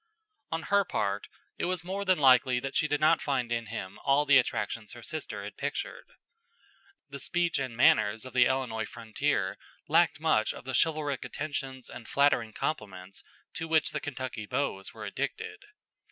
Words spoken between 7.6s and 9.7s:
manners of the Illinois frontier